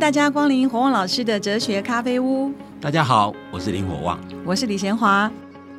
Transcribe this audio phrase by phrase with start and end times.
[0.00, 2.50] 大家光临火旺老师的哲学咖啡屋。
[2.80, 5.30] 大家好，我是林火旺，我是李贤华。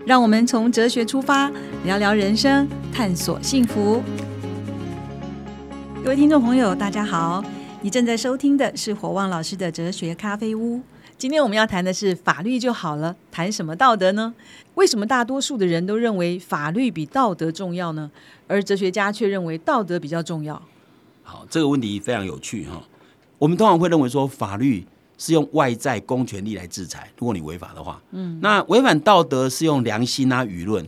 [0.05, 1.51] 让我们从哲学出发，
[1.85, 4.03] 聊聊人生，探索幸福。
[6.03, 7.43] 各位听众朋友，大家好，
[7.81, 10.79] 你正在收听的是火旺老师的哲学咖啡屋。
[11.17, 14.35] 今天我们要谈的是法律就好了，谈什么道德呢？
[14.75, 18.11] 为什么大多数的人都认为法律比道德重要呢？
[18.47, 20.61] 而哲学家却认为道德比较重要？
[21.23, 22.83] 好，这个问题非常有趣哈。
[23.41, 24.85] 我们通常会认为说，法律
[25.17, 30.87] 是用外在公权力来制裁，如果你违法的话，嗯，那违反道德是用良心啊、舆论。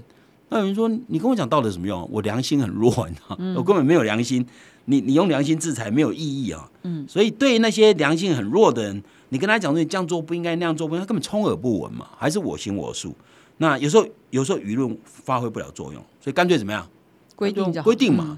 [0.49, 2.08] 那有人说，你跟我讲道德什么用？
[2.11, 4.45] 我良心很弱，你知道我根本没有良心。
[4.85, 6.70] 你你用良心制裁没有意义啊。
[6.84, 13.16] 嗯，所以对那些良心很弱的人，你跟他讲说你这样做不应该，那样做不应该，他根本充耳不闻嘛，还是我行我素。
[13.58, 16.88] 那有时候有时候舆论发挥不了作用，所以干脆怎么样？
[17.36, 18.38] 规定规定嘛，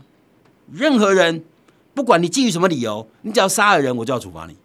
[0.72, 1.44] 任何人。
[1.96, 4.56] 不管你基于什么理由，你只要杀了人，我就要处罚你。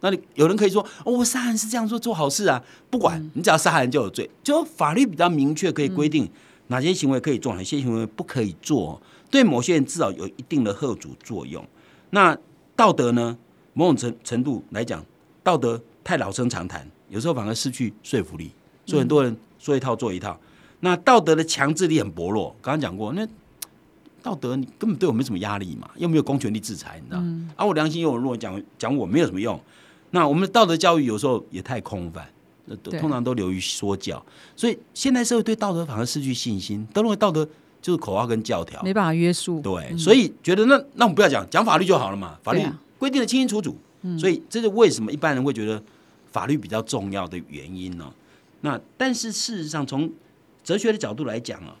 [0.00, 2.62] 那你有人可以说，哦，我杀人是这样做做好事啊。
[2.90, 6.28] 不管你只要杀人就有罪，就法律比较明确，可以规定
[6.66, 9.00] 哪些行为可以做，哪些行为不可以做。
[9.30, 11.64] 对某些人至少有一定的贺阻作用。
[12.10, 12.36] 那
[12.74, 13.38] 道德呢？
[13.74, 15.04] 某种程程度来讲，
[15.44, 18.50] 道德太老生常谈，有时候反而失去说服力。
[18.86, 20.36] 所以很多人说一套做一套。
[20.80, 22.56] 那道德的强制力很薄弱。
[22.60, 23.24] 刚刚讲过，那。
[24.22, 27.22] 道德你根本对我没什么压力嘛，又没有公权力制裁，你知道？
[27.56, 29.58] 而我良心又弱，讲讲我没有什么用。
[30.10, 32.28] 那我们的道德教育有时候也太空泛，
[32.98, 34.22] 通常都流于说教。
[34.54, 37.48] 所以现代社会对道德反而失去信心，都认为道德
[37.80, 39.60] 就是口号跟教条，没办法约束。
[39.60, 42.62] 对，所以觉得那那我们不要讲，讲法律就好了嘛，法律
[42.98, 43.76] 规定的清清楚楚。
[44.18, 45.82] 所以这是为什么一般人会觉得
[46.30, 48.12] 法律比较重要的原因呢？
[48.62, 50.10] 那但是事实上，从
[50.64, 51.76] 哲学的角度来讲啊。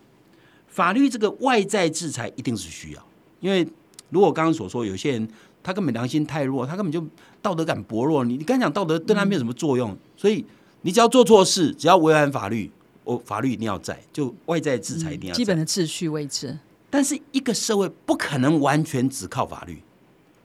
[0.70, 3.06] 法律这个外在制裁一定是需要，
[3.40, 3.66] 因为
[4.08, 5.28] 如果刚刚所说，有些人
[5.62, 7.04] 他根本良心太弱，他根本就
[7.42, 8.24] 道德感薄弱。
[8.24, 10.44] 你你刚讲道德对他没有什么作用，所以
[10.82, 12.70] 你只要做错事，只要违反法律，
[13.02, 16.56] 我法律一定要在，就外在制裁一定要基本的秩序维持。
[16.88, 19.82] 但是一个社会不可能完全只靠法律，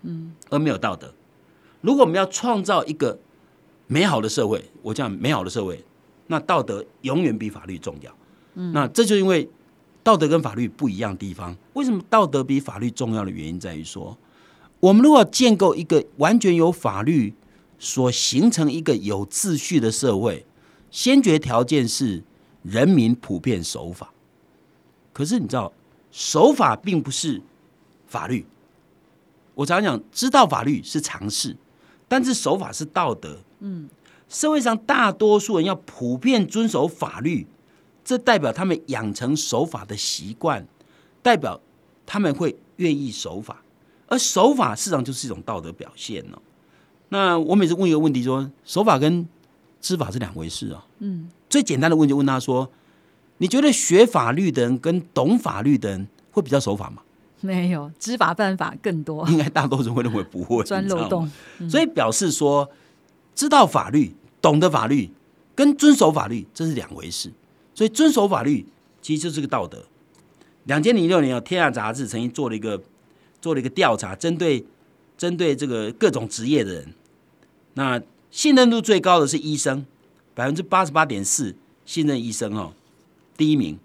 [0.01, 1.13] 嗯，而没有道德。
[1.81, 3.19] 如果我们要创造一个
[3.85, 5.83] 美好的社会，我讲美好的社会，
[6.27, 8.11] 那道德永远比法律重要。
[8.55, 9.47] 嗯，那这就因为。
[10.05, 14.15] 道德跟法律不一样的地方，为什么道德比法律重要的原因在于说，
[14.79, 17.33] 我们如果建构一个完全由法律
[17.79, 20.45] 所形成一个有秩序的社会，
[20.91, 22.23] 先决条件是
[22.61, 24.13] 人民普遍守法。
[25.11, 25.73] 可是你知道，
[26.11, 27.41] 守法并不是
[28.05, 28.45] 法律。
[29.55, 31.57] 我常讲，知道法律是常识，
[32.07, 33.39] 但是守法是道德。
[33.61, 33.89] 嗯，
[34.29, 37.47] 社会上大多数人要普遍遵守法律。
[38.05, 40.65] 这代表他们养成守法的习惯，
[41.23, 41.59] 代表
[42.05, 43.63] 他们会愿意守法，
[44.05, 46.37] 而守法事实上就是一种道德表现哦。
[47.09, 49.27] 那我每次问一个问题，说守法跟
[49.81, 50.85] 知法是两回事啊。
[50.99, 52.71] 嗯，最简单的问就问他说：
[53.39, 57.01] 你觉得学法律的人跟懂法律的人会比较守法吗？
[57.41, 59.27] 没有，知法犯法更多。
[59.29, 61.29] 应该大多数会认为不会钻漏洞。
[61.69, 62.69] 所以表示说，
[63.33, 65.11] 知道法律、懂得法律
[65.55, 67.31] 跟遵守法律这是两回事。
[67.75, 68.65] 所以遵守法律
[69.01, 69.85] 其实就是个道德。
[70.63, 72.81] 两千零六年，有《天下杂志》曾经做了一个
[73.39, 74.65] 做了一个调查，针对
[75.15, 76.93] 针对这个各种职业的人，
[77.75, 79.85] 那信任度最高的是医生，
[80.33, 82.73] 百分之八十八点四信任医生哦，
[83.37, 83.77] 第一名。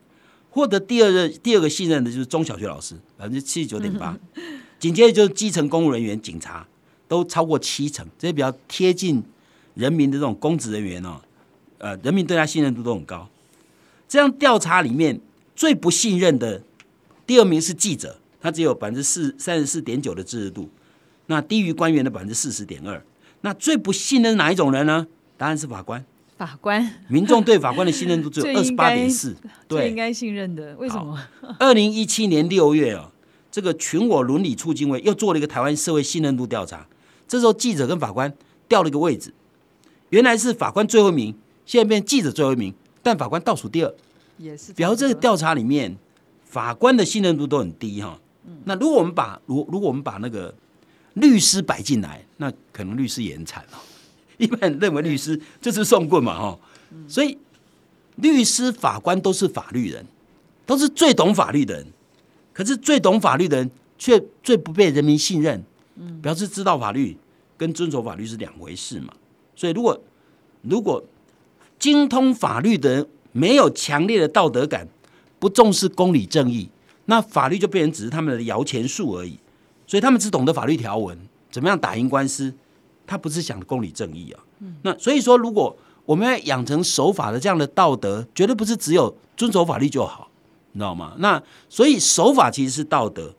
[0.53, 4.19] 获得第二个第二个信任的就是中小学老师，百分之七十九点八，
[4.81, 6.67] 紧接着就是基层公务人员、警察，
[7.07, 9.23] 都超过七成，这些比较贴近
[9.75, 11.21] 人民的这种公职人员哦，
[11.79, 13.29] 呃，人民对他信任度都很高。
[14.11, 15.21] 这样调查里面
[15.55, 16.65] 最不信任的
[17.25, 20.69] 第二名是记者，他只有百分之四三十四点九的支持度，
[21.27, 23.01] 那低于官员的百分之四十点二。
[23.43, 25.07] 那最不信任哪一种人呢？
[25.39, 26.05] 答案是法官。
[26.37, 29.37] 法官，民众对法官的信任度只有 二十八点四，
[29.69, 30.75] 对，应该信任的。
[30.75, 31.17] 为什么？
[31.61, 33.13] 二零一七年六月啊，
[33.53, 36.89] 这个群我伦理促进会又做了一个台湾社会信任度调查，
[37.29, 38.35] 这时候记者跟法官
[38.69, 39.33] 调了一个位置，
[40.09, 42.75] 原来是法官最后一名，现在变记者最后一名。
[43.11, 43.93] 但法官倒数第二，
[44.39, 44.73] 也是。
[44.73, 45.97] 比如这个调查里面，
[46.45, 48.17] 法官的信任度都很低哈。
[48.67, 50.55] 那如果我们把如如果我们把那个
[51.15, 53.79] 律师摆进来，那可能律师也很惨哦。
[54.39, 56.59] 一般人认为律师就是送棍嘛哈。
[57.09, 57.37] 所以
[58.15, 60.07] 律师、法官都是法律人，
[60.65, 61.87] 都是最懂法律的人。
[62.53, 63.69] 可是最懂法律的人
[63.99, 65.65] 却最不被人民信任。
[65.97, 67.17] 嗯，表示知道法律
[67.57, 69.13] 跟遵守法律是两回事嘛。
[69.57, 70.01] 所以如果
[70.63, 71.03] 如果
[71.81, 74.87] 精通法律的人没有强烈的道德感，
[75.41, 76.69] 不重视公理正义，
[77.07, 79.39] 那法律就变成只是他们的摇钱树而已。
[79.87, 81.19] 所以他们只懂得法律条文，
[81.51, 82.55] 怎么样打赢官司，
[83.07, 84.41] 他不是想公理正义啊。
[84.83, 90.31] 那所以说，如果我们要养成守法的这样的道德，绝对不是只有遵守法律就好，
[90.73, 91.15] 你知道吗？
[91.19, 93.35] 那所以守法其实是道德。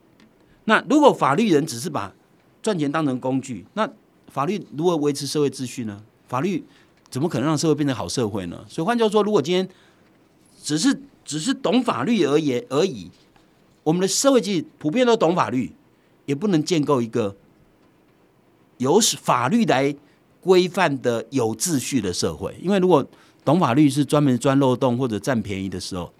[0.65, 2.13] 那如果法律人只是把
[2.61, 3.89] 赚钱当成工具，那
[4.27, 6.01] 法律如何维持社会秩序呢？
[6.27, 6.63] 法律
[7.11, 8.65] 怎么可能让社会变成好社会呢？
[8.67, 9.67] 所以换句话说，如果今天
[10.63, 13.11] 只是只是懂法律而言而已，
[13.83, 15.73] 我们的社会其实普遍都懂法律，
[16.25, 17.35] 也不能建构一个
[18.77, 19.93] 由法律来
[20.39, 22.55] 规范的有秩序的社会。
[22.61, 23.05] 因为如果
[23.43, 26.13] 懂法律是专门钻漏洞或者占便宜的时候，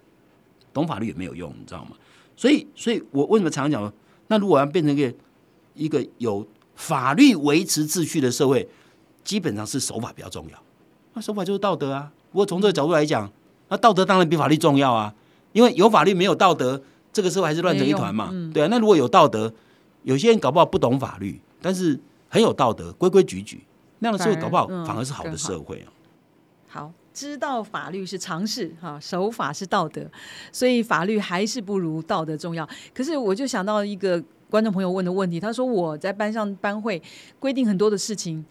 [0.72, 1.92] 懂法律也没有用，你知道吗？
[2.36, 3.92] 所以，所以我为什么常常讲，
[4.26, 5.14] 那如果要变成一个
[5.74, 8.68] 一个有法律维持秩序的社会，
[9.24, 10.62] 基本上是守法比较重要。
[11.14, 12.12] 那守法就是道德啊。
[12.30, 13.30] 不过从这个角度来讲，
[13.68, 15.14] 那道德当然比法律重要啊。
[15.52, 16.82] 因为有法律没有道德，
[17.12, 18.30] 这个社会还是乱成一团嘛。
[18.54, 18.68] 对啊。
[18.70, 19.52] 那如果有道德，
[20.02, 22.00] 有些人搞不好不懂法律，但是
[22.30, 23.62] 很有道德，规规矩矩，
[23.98, 25.92] 那样的社会搞不好反而是好的社会啊。
[26.68, 30.10] 好，知道法律是常识哈，守法是道德，
[30.50, 32.66] 所以法律还是不如道德重要。
[32.94, 37.02] 可是我就想到一个观众朋友问的问题，他说我在班上班会
[37.38, 38.42] 规定很多的事情。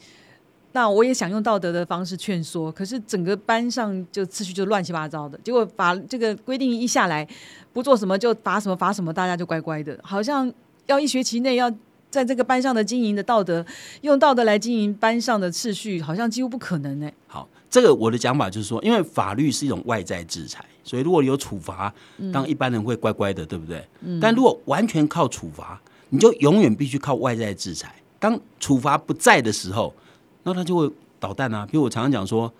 [0.73, 5.37] 那我也想用道德的方式劝说，可是整个班上就秩序就乱七八糟的。
[5.43, 7.27] 结果把这个规定一下来，
[7.73, 9.99] 不做什么就罚什么罚什么，大家就乖乖的。
[10.01, 10.49] 好像
[10.85, 11.69] 要一学期内要
[12.09, 13.65] 在这个班上的经营的道德，
[13.99, 17.11] 用道德来经营班上的秩序，好像几乎不可能呢。
[17.27, 21.93] 好，这个我的讲法就是说，因为法律是一种外在制裁，所以如果有处罚，
[22.31, 23.85] 当一般人会乖乖的，对不对？
[24.21, 27.93] 但如果完全靠处罚，你就永远必须靠外在制裁。
[28.19, 29.93] 当处罚不在的时候。
[30.43, 31.65] 那他就会捣蛋啊！
[31.69, 32.51] 比如我常常讲说，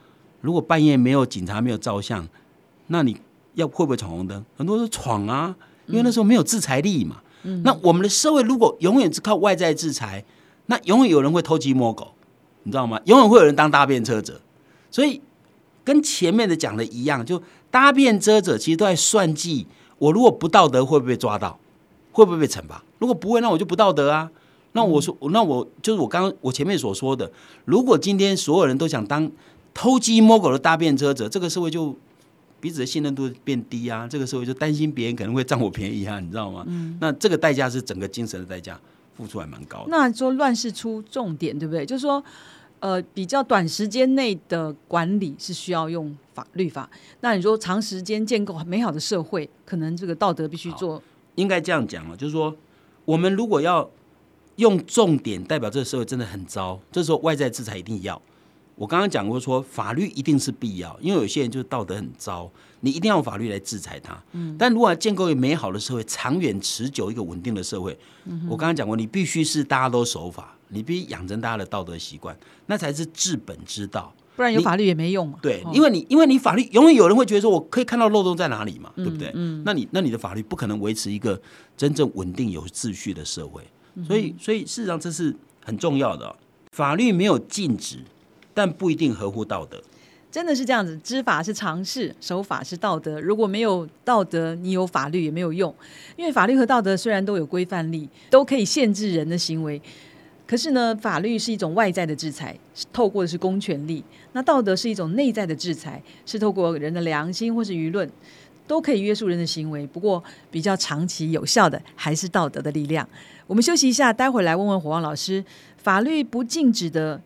[0.42, 2.28] 如果半夜没有警察没有照相，
[2.88, 3.18] 那你
[3.56, 4.44] 要会不会闯红灯？
[4.58, 5.56] 很多都闯啊，
[5.88, 7.18] 因为那时候没有制裁力嘛。
[7.64, 10.24] 那我们的社会如果永远只靠外在制裁，
[10.68, 12.14] 那永远有人会偷鸡摸狗，
[12.64, 13.02] 你知道吗？
[13.06, 14.40] 永远会有人当搭便车者。
[14.92, 15.20] 所以
[15.84, 17.42] 跟前面的讲的一样，就
[17.72, 19.66] 搭便车者其实都在算计：
[19.98, 21.58] 我如果不道德，会不会被抓到？
[22.12, 22.84] 会不会被惩罚？
[23.00, 24.30] 如果不会，那我就不道德啊。
[24.74, 27.30] 那我说，那我就是我刚刚我前面所说的，
[27.66, 29.30] 如果今天所有人都想当
[29.74, 31.94] 偷鸡摸狗的搭便车者，这个社会就
[32.62, 36.64] 彼此的信任度变低啊，这个社会就担心别人可能会占我便宜啊，你知道吗？
[36.68, 36.98] 嗯。
[37.02, 38.80] 那这个代价是整个精神的代价，
[39.18, 39.86] 付出还蛮高的。
[39.90, 41.86] 那说乱世出重点，对不对？
[41.86, 42.24] 就是说，
[42.80, 46.90] 呃，比较短时间内的管理是需要用法律法。
[47.20, 51.02] 那你说长时间建构美好的社会，可能这个道德必须做。
[51.36, 52.56] 应该这样讲啊，就是说，
[53.04, 53.90] 我们如果要。
[54.62, 58.22] 用重点代表这个社会真的很糟，这时候外在制裁一定要。
[58.76, 62.50] 我刚刚讲过说法律一定是必要，因为有些人就是道德很糟，
[62.82, 64.24] 你一定要用法律来制裁他。
[64.34, 67.98] 嗯，但如果要建构一个美好的社会、长远持久一个稳定的社会，
[68.48, 72.38] 我刚刚讲过，你必须是大家都守法，你必须养成大家的道德习惯，
[72.68, 74.14] 那才是治本之道。
[74.36, 75.38] 不然有法律也没用嘛。
[75.42, 79.32] 对，因为你因为你法律永远有人会觉得说我可以看到漏洞在哪里嘛，对不对？
[79.34, 81.40] 嗯，那你那你的法律不可能维持一个
[81.76, 83.62] 真正稳定有秩序的社会。
[84.08, 86.36] 所以，所以事实上这是很重要的。
[86.72, 87.98] 法律没有禁止，
[88.54, 89.82] 但不一定合乎道德。
[90.32, 93.20] 真的是这样子，知法是常识，守法是道德。
[93.20, 95.76] 如果没有道德，你有法律也没有用。
[96.16, 99.82] 因为法律和道德虽然都有规范力，都可以限制人的行为，
[100.48, 102.58] 可是呢，法律是一种外在的制裁，
[102.94, 108.10] 透过的是公权力；那道德是一种内在的制裁，是透过人的良心或是舆论，
[108.66, 109.86] 都可以约束人的行为。
[109.86, 113.06] 不过，比较长期有效的还是道德的力量。
[113.52, 115.44] 我们休息一下，待会来问问火旺老师，
[115.76, 117.22] 法律不禁止的，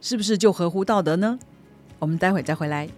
[0.00, 1.38] 是不是就合乎道德呢？
[2.00, 2.88] 我们待会再回来。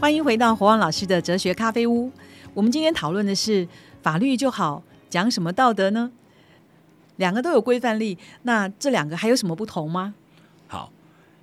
[0.00, 2.12] 欢迎回到火旺老师的哲学咖啡屋。
[2.54, 3.66] 我们今天讨论的是
[4.00, 6.12] 法律就好，讲什么道德呢？
[7.16, 10.14] 两个都有规范力，那这两个还有什么不同吗？
[10.68, 10.92] 好，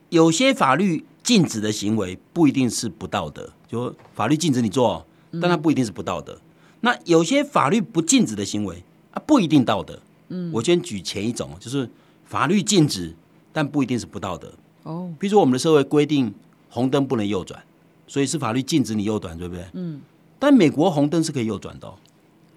[0.08, 6.40] 有些法律禁止的行为不一定是不道德，就法律禁止你做，但它不一定是不道德。
[6.80, 8.82] 那有些法律不禁止的行为
[9.12, 10.00] 啊，不一定道德。
[10.30, 11.90] 嗯，我先举前一种，就是
[12.24, 13.14] 法律禁止，
[13.52, 14.54] 但不一定是不道德。
[14.84, 16.34] 哦，比如说我们的社会规定
[16.70, 17.62] 红灯不能右转。
[18.08, 19.64] 所以是法律禁止你右转，对不对？
[19.74, 20.02] 嗯。
[20.38, 21.92] 但美国红灯是可以右转的。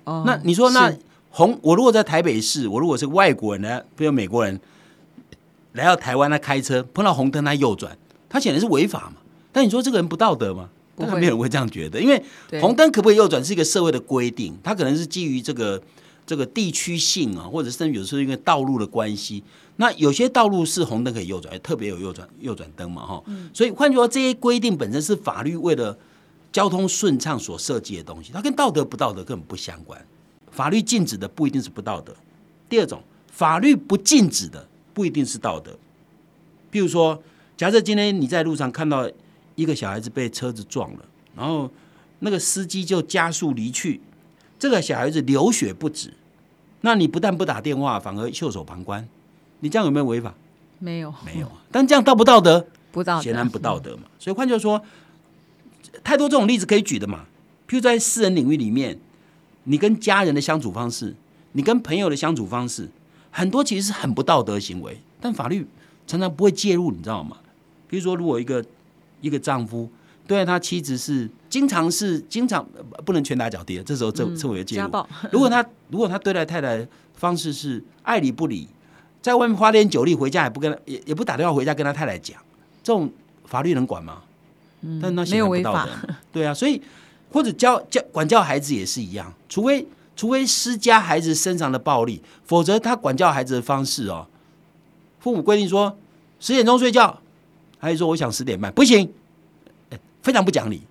[0.04, 0.22] 哦。
[0.26, 0.92] 那你说，那
[1.30, 4.60] 红我如果在台北市，我如果是外国人呢，比如美国人
[5.72, 7.96] 来到台湾，他开车碰到红灯，他右转，
[8.28, 9.20] 他显然是违法嘛。
[9.52, 10.68] 但你说这个人不道德吗？
[10.96, 15.80] 不会当然没有人会这样觉得，因为对红灯可不可以右转是一个社会的规定，它可能是基于这个
[16.28, 19.42] 这个地区性啊，或者甚至有时候因为道路的关系。
[19.76, 23.24] 那有些道路是红灯可以右转，特别有右转右转灯嘛，哈。
[23.54, 25.96] 所以换句话说，这些规定本身是法律为了
[26.52, 29.98] 交通顺畅所设计的东西，它跟道德不道德根本不相关。
[30.50, 32.14] 法律禁止的不一定是不道德。
[32.68, 35.72] 第二种，法律不禁止的不一定是道德。
[36.70, 37.22] 譬如说，
[37.56, 39.10] 假设今天你在路上看到
[39.54, 41.04] 一个小孩子被车子撞了，
[41.34, 41.70] 然后
[42.18, 44.00] 那个司机就加速离去，
[44.58, 46.12] 这个小孩子流血不止，
[46.80, 49.06] 那你不但不打电话，反而袖手旁观，
[49.60, 50.34] 你这样有没有违法？
[50.78, 51.62] 没有没有啊。
[51.70, 52.66] 但这样道不道德？
[52.90, 54.04] 不道德显然不道德嘛。
[54.18, 54.82] 所以换句话说，
[56.02, 57.26] 太多这种例子可以举的嘛。
[57.68, 58.98] 譬如在私人领域里面，
[59.64, 61.14] 你跟家人的相处方式，
[61.52, 62.88] 你跟朋友的相处方式，
[63.30, 65.66] 很多其实是很不道德行为，但法律
[66.06, 67.36] 常常不会介入，你知道吗？
[67.86, 68.64] 比如说，如果一个
[69.20, 69.90] 一个丈夫
[70.26, 74.82] 对待他妻子是经常是经常呃不能拳打脚踢的，这时候政政府也介入。
[74.82, 78.68] 家暴， 如果他如果他对待太太的方式是爱理不理，
[79.22, 82.38] 在外面花天酒地，回家也不跟他也也不打电话回家跟他太太讲，
[82.82, 83.10] 这种
[83.44, 84.22] 法律能管吗？
[84.80, 85.88] 嗯但那没有违法。
[86.32, 86.80] 对啊，所以
[87.32, 94.26] 或者教教管教孩子也是一样，除非除非施加孩子身上的暴力，否则他管教孩子的方式哦，
[95.18, 95.96] 父母规定说
[96.38, 97.20] 十点钟睡觉，
[97.78, 99.12] 孩子说我想十点半，不行，
[99.90, 100.82] 哎非常不讲理，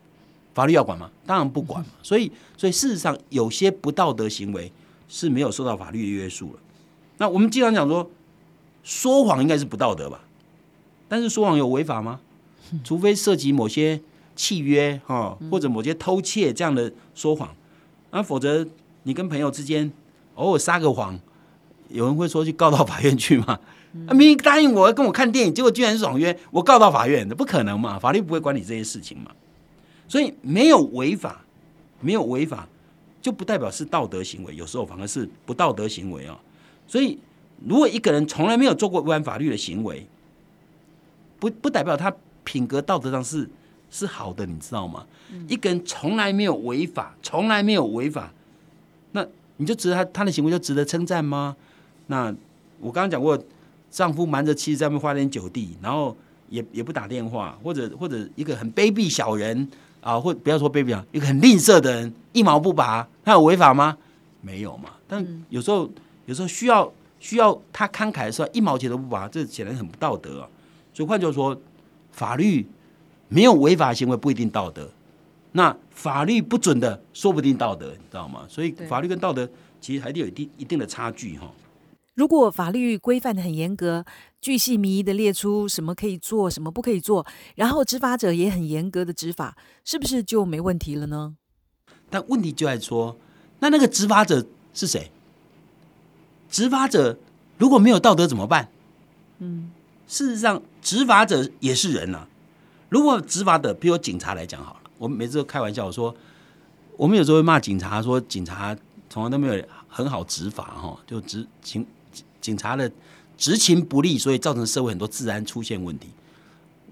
[0.57, 1.11] 法律要管吗？
[1.27, 1.91] 当然不管嘛。
[2.01, 4.71] 所以所以事实上有些不道德行为
[5.07, 6.59] 是没有受到法律的约束了。
[7.19, 8.09] 那我们经常讲说
[8.83, 10.21] 说谎应该是不道德吧，
[11.07, 12.19] 但是说谎有违法吗？
[12.83, 14.01] 除非涉及某些
[14.35, 17.55] 契约哈，或者某些偷窃这样的说谎，
[18.09, 18.65] 那否则
[19.03, 19.91] 你跟朋友之间
[20.33, 21.19] 偶尔撒个谎，
[21.89, 23.59] 有人会说去告到法院去吗？
[24.07, 27.99] 啊，明明答应我要跟我看电影，结果居然是爽约，我告到法院，不可能嘛？
[27.99, 29.31] 法律不会管你这些事情嘛？
[30.07, 31.43] 所以没有违法，
[31.99, 32.67] 没有违法，
[33.21, 36.37] 就不代表是道德行为，有时候反而是不道德行为哦。
[36.87, 37.19] 所以，
[37.65, 40.07] 如果一个人从来没有做过违反法律的行为，
[41.39, 43.49] 不不代表他品格道德上是
[43.91, 45.05] 是好的，你知道吗？
[45.49, 48.31] 一个人从来没有违法，从来没有违法，
[49.11, 51.55] 那你就值得他他的行为就值得称赞吗？
[52.07, 52.33] 那
[52.79, 53.37] 我刚刚讲过，
[53.91, 56.15] 丈夫瞒着妻子在外面花天酒地，然后
[56.49, 59.67] 也也不打电话，或者或者一个很卑鄙小人
[60.07, 63.97] 啊，或不要说卑鄙啊，一个很吝啬的人一毛不拔，他有违法吗？
[64.39, 64.91] 没有嘛。
[65.05, 65.89] 但有时候
[66.25, 70.47] 有时候需要需要他慷慨的时候，一毛钱都不拔，这显然很不道德啊。
[70.93, 71.59] 所以换句话说，
[72.13, 72.65] 法律
[73.27, 74.89] 没有违法行为不一定道德，
[75.51, 78.45] 那法律不准的说不定道德，你知道吗？
[78.47, 79.49] 所以法律跟道德
[79.81, 81.51] 其实还是有一定一定的差距哈。
[82.17, 84.03] 如果法律规范的很严格，
[84.41, 89.55] 巨细靡遗的列出什么可以做，什么不可以做，然后执法者也很严格的执法，
[89.85, 91.35] 是不是就没问题了呢？
[92.09, 93.15] 但问题就在说，
[93.59, 95.11] 那那个执法者是谁？
[96.49, 97.19] 执法者
[97.59, 98.69] 如果没有道德怎么办？
[99.37, 99.69] 嗯，
[100.07, 102.27] 事实上，执法者也是人呐、
[102.89, 106.15] 如果执法者，比如警察来讲好了，我们每次都开玩笑说，
[106.97, 108.75] 我们有时候会骂警察，说警察
[109.07, 111.85] 从来都没有很好执法哈，就执警
[112.47, 112.89] 警察的
[113.37, 116.07] 执勤不力，所以造成社会很多治安出现问题。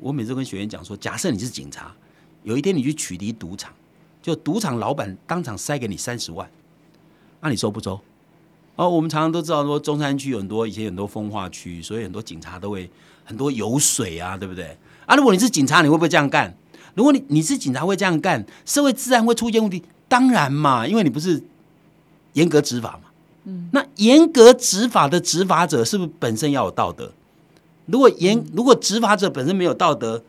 [0.01, 1.95] 我每次跟学员讲说，假设你是警察，
[2.43, 3.71] 有一天你去取缔赌场。
[4.21, 6.49] 就赌场老板当场塞给你三十万，
[7.39, 8.01] 那、你收不收？
[8.75, 12.89] 哦，我们常常都知道说中山区有很多以前很多风化区，所以很多警察都会
[13.23, 14.75] 很多油水啊，对不对？
[15.05, 16.53] 啊，如果你是警察，你会不会这样干？
[16.95, 19.81] 如果你你是警察会这样干，社会自然会出现问题。
[20.09, 21.41] 当然嘛，因为你不是
[22.33, 22.99] 严格执法。
[23.45, 27.11] 嗯，那严格执法的执法者是不是本身要有道德？
[27.85, 30.23] 如果严如果执法者本身没有道德，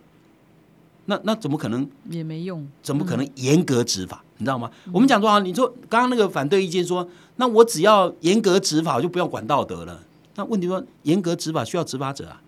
[1.06, 2.66] 那那怎么可能也没用。
[2.82, 4.22] 怎么可能严格执法？
[4.38, 4.70] 你知道吗？
[4.92, 10.02] 我们讲说啊，你说刚刚那个反对意见说，那我只要严格执法，我就不用管道德了。
[10.34, 12.42] 那问题说，严格执法需要执法者啊，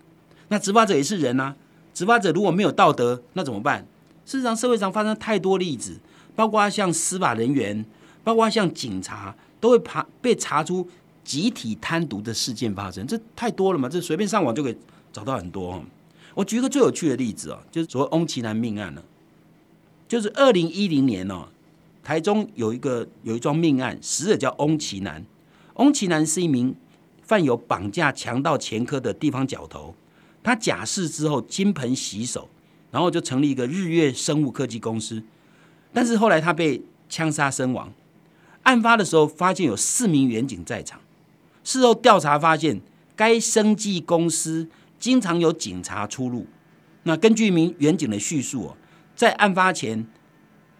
[0.48, 1.56] 那执法者也是人啊。
[1.94, 3.87] 执法者如果没有道德，那怎么办？
[4.26, 5.96] 事实上，社会上发生太多例子，
[6.37, 7.82] 包括像司法人员，
[8.22, 10.88] 包括像警察，都会爬被查出
[11.24, 13.88] 集体贪渎的事件发生，这太多了嘛？
[13.88, 14.76] 这随便上网就可以
[15.12, 15.82] 找到很多哦。
[16.34, 19.02] 我举一个最有趣的例子哦，就是所谓翁奇南命案了。
[20.06, 21.48] 就是二零一零年哦，
[22.02, 25.24] 台中有一个有一桩命案，死者叫翁奇南。
[25.74, 26.74] 翁奇南是一名
[27.22, 29.94] 犯有绑架、强盗前科的地方角头。
[30.42, 32.48] 他假释之后金盆洗手，
[32.90, 35.22] 然后就成立一个日月生物科技公司。
[35.92, 37.92] 但是后来他被枪杀身亡。
[38.68, 41.00] 案发的时候发现有四名员警在场。
[41.64, 42.78] 事后调查发现，
[43.16, 46.46] 该生技公司经常有警察出入。
[47.04, 48.76] 那根据一名员警的叙述哦，
[49.16, 50.06] 在案发前，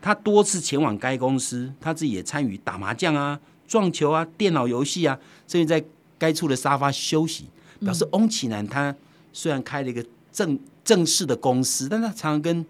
[0.03, 5.83] 他多次前往该公司，他自己也参与打麻将啊、撞球啊、电脑游戏啊，甚至在
[6.19, 7.47] 该处的沙发休息。
[7.81, 8.95] 表示翁启南他
[9.33, 12.67] 虽然开了一个正正式的公司，但他常常跟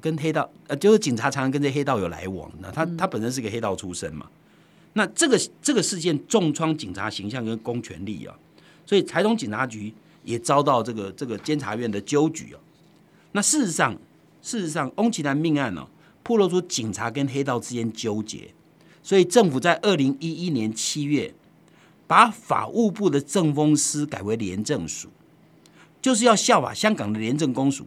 [0.00, 2.48] 跟黑道呃，就是警察常常跟这黑道有来往。
[2.60, 4.26] 那他他本身是个黑道出身嘛。
[4.94, 8.34] 那这个这个事件重创警察形象跟公权力啊，
[8.86, 12.60] 所以台中警察局也遭到这个这个监察院的纠举啊。
[13.32, 13.98] 那事实上，
[14.40, 15.88] 事实上，翁启南命案呢，
[16.22, 18.54] 暴露出警察跟黑道之间纠结，
[19.02, 21.34] 所以政府在二零一一年七月，
[22.06, 25.08] 把法务部的政风司改为廉政署，
[26.00, 27.86] 就是要效法香港的廉政公署，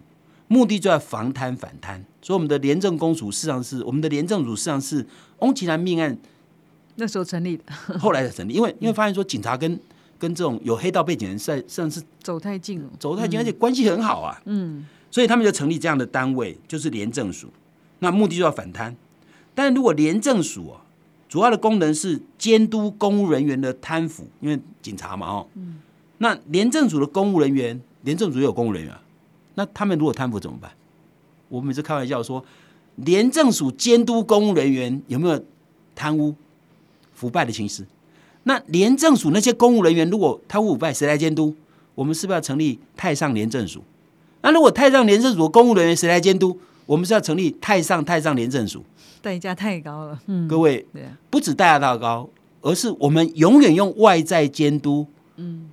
[0.49, 2.03] 目的就在防贪反贪。
[2.21, 5.07] 所以我们的廉政公署事实上是我们的廉政署事实上是
[5.39, 6.17] 翁启南命案。
[6.97, 7.63] 那时候成立的，
[7.97, 9.79] 后来才成立，因为因为发现说警察跟
[10.19, 17.49] 跟这种有黑道背景的人在算是走太近了，走太近，而且关系很好啊，嗯，所以他们就成立这样的单位，就是廉政署，
[17.99, 18.95] 那目的就要反贪。
[19.53, 20.81] 但如果廉政署啊，
[21.29, 25.79] 主要的功能是监督公务人员的贪腐，因为警察嘛，哦，嗯，
[26.17, 28.93] 那廉政署的公务人员，廉政署也有公务人员，
[29.53, 30.71] 那他们如果贪腐怎么办？
[31.49, 32.43] 我每次开玩笑说，
[32.95, 35.43] 廉政署监督公务人员有没有
[35.93, 36.35] 贪污？
[37.17, 37.83] 腐败的情势，
[38.43, 41.55] 那廉政署那些公务人员如果贪污腐败，谁来监督？
[41.95, 43.81] 我们是不是要成立太上廉政署？
[44.43, 46.59] 那如果太上廉政署公务人员谁来监督？
[46.85, 48.83] 我们是要成立太上太上廉政署？
[49.19, 50.19] 代价太高了。
[50.27, 50.85] 嗯，各位，
[51.31, 52.29] 不止代价太高，
[52.61, 55.07] 而是我们永远用外在监督，
[55.37, 55.71] 嗯，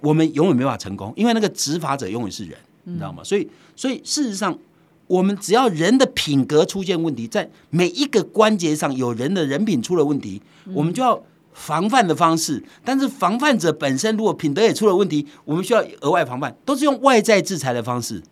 [0.00, 3.22] 我们永远没法成功，因为那个执法者永远是人，你知道吗？
[3.22, 4.58] 所以，所以事实上。
[5.06, 10.40] 我们只要人的品格出现问题，在每一个关节上有人的人品出了问题，
[10.72, 12.62] 我们就要防范的方式。
[12.84, 18.22] 但是防范者本身如果品德也出了问题，我们需要额外防范，都是用外在制裁的方式。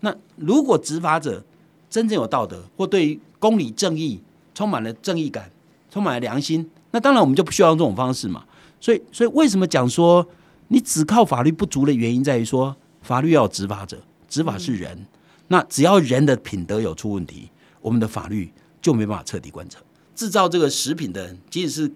[0.00, 1.44] 那如果执法者
[1.88, 4.20] 真正有道德，或对于公理正义
[4.54, 5.50] 充满了正义感，
[5.90, 8.44] 充满了良心，那当然我们就不需要用这种方式嘛。
[8.80, 10.26] 所以，所以为什么讲说
[10.68, 15.06] 你只靠法律不足的原因，在于说法律要有执法者，执法是人。
[15.48, 19.78] 那只要人的品德有出问题，我们的法律就没办法彻底贯彻。
[20.14, 21.92] 制造这个食品的，即使是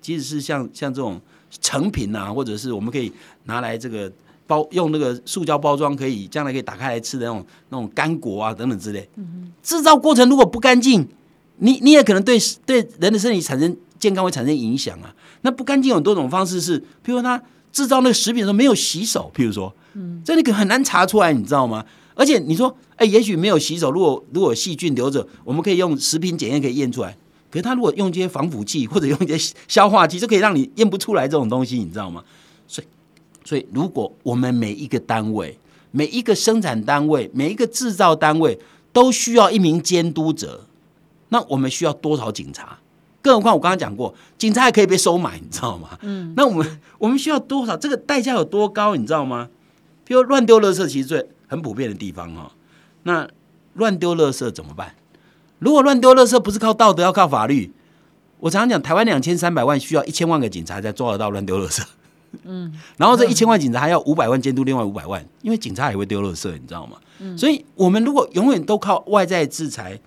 [0.00, 1.20] 即使是像像这种
[1.60, 3.12] 成品啊，或者是我们可以
[3.44, 4.10] 拿来这个
[4.46, 9.08] 包用那个塑胶包装，可以将来可以打开来吃的那种那种干果啊等等之类。
[9.62, 11.06] 制造过程如果不干净，
[11.58, 15.14] 你你也可能对对人的身体产生健康会产生影响啊。
[15.42, 17.40] 那不干净有多种方式，是譬如他
[17.70, 21.84] 制造那个食品的时候没有洗手，譬如说，嗯，这你可很难查出来，你知道吗？
[22.16, 27.16] 而且你说，哎，也许没有洗手，如果如果细菌留着，我们可以用食品检验可以验出来。
[27.50, 32.24] 可是他如果用这些防腐剂或者用一些消化剂，就可以让你验不出来这种东西，你知道吗？
[32.66, 32.86] 所以，
[33.44, 35.58] 所以如果我们每一个单位、
[35.90, 38.58] 每一个生产单位、每一个制造单位
[38.92, 40.66] 都需要一名监督者，
[41.28, 42.78] 那我们需要多少警察？
[43.22, 45.98] 更何况我刚刚讲过，警察还可以被收买，你知道吗？
[46.00, 46.32] 嗯。
[46.36, 47.76] 那我们我们需要多少？
[47.76, 48.96] 这个代价有多高？
[48.96, 49.48] 你知道吗？
[50.04, 51.26] 比如乱丢垃圾，其实最。
[51.46, 52.50] 很普遍的地方哦，
[53.04, 53.28] 那
[53.74, 54.94] 乱丢垃圾怎么办？
[55.58, 57.72] 如果乱丢垃圾不是靠道德，要靠法律。
[58.38, 61.82] 我常常讲，台湾两千三百万需要一千万个警察才抓得到乱丢垃圾。
[62.42, 66.98] 嗯，然后这一千万警察还要五百万监督另外五百万，因为警察也会丢垃圾，你知道吗？
[67.20, 69.98] 嗯，所以我们如果永远都靠外在制裁，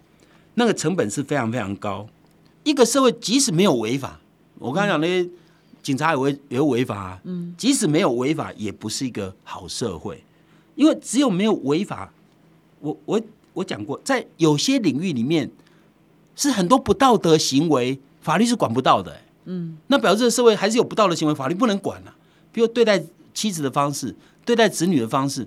[0.53, 2.07] 那个成本是非常非常高。
[2.63, 4.19] 一个社会即使没有违法，
[4.59, 5.27] 我刚才讲那些
[5.81, 10.23] 警察也会也会违法，嗯，即使没有违法，也不是一个好社会。
[10.79, 12.09] 因为只有没有违法，
[12.79, 15.51] 我我我讲过，在有些领域里面
[16.37, 19.19] 是很多不道德行为，法律是管不到的。
[19.43, 22.15] 嗯，那表示社会还是有不道德行为，法律不能管啊。
[22.53, 24.15] 比如对待妻子的方式，
[24.45, 25.45] 对待子女的方式，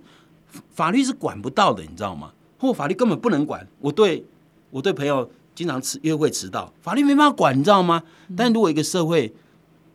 [0.74, 2.32] 法律是管不到的，你知道吗？
[2.58, 3.66] 或法律根本不能管。
[3.80, 4.22] 我对
[4.68, 8.02] 我对朋友经常迟约会迟到，法律没办法管，你知道吗？
[8.36, 9.32] 但如果一个社会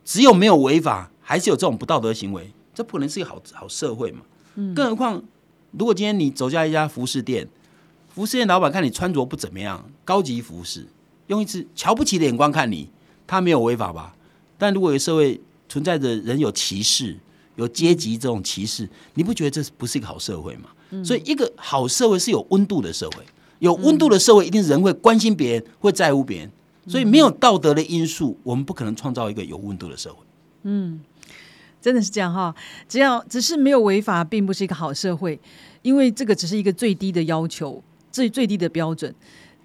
[0.04, 4.22] 只有没有违法，还是有这种不道德行为，这不可能是一个好好社会嘛？
[4.74, 5.22] 更何况，
[5.72, 7.48] 如果今天你走进一家服饰店，
[8.08, 10.86] 服饰店老板看你穿着不怎么样，高级服饰，
[11.28, 12.88] 用一次瞧不起的眼光看你，
[13.26, 14.14] 他没有违法吧？
[14.56, 17.16] 但如果有社会存在着人有歧视、
[17.56, 20.70] 有阶级这种歧视，你不觉得这不是一个好社会吗？
[21.04, 23.22] 所以，一个好社会是有温度的社会，
[23.58, 26.50] 有温度的社会，一定人会关心别人，会在乎别人。
[26.86, 30.16] 所以，没有道德的因素，我们不可能创造一个有温度的社会。
[30.62, 30.98] 嗯。
[31.80, 32.54] 真的是这样哈，
[32.88, 35.38] 只要只是没有违法，并不是一个好社会，
[35.82, 39.14] 因为这个只是一个最低的要求，最最低的标准。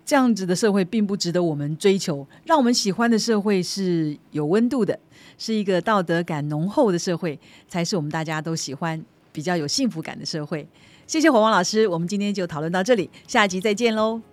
[0.06, 2.28] 这样子的社会并不值得我们追求。
[2.43, 4.99] 让我们喜欢的社会是有温度的，
[5.38, 10.67] 是一个道德感浓厚的社会，才是我们大家都喜欢、比较有幸福感的社会。
[11.08, 14.33] 谢谢火王老师，我们今天就讨论到这里，下集再见喽。